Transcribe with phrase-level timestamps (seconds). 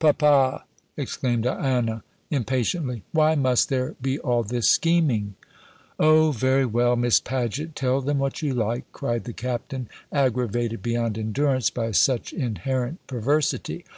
[0.00, 0.64] "Papa!"
[0.96, 5.36] exclaimed Diana, impatiently, "why must there be all this scheming?"
[6.00, 11.16] "O, very well, Miss Paget; tell them what you like!" cried the Captain, aggravated beyond
[11.16, 13.84] endurance by such inherent perversity.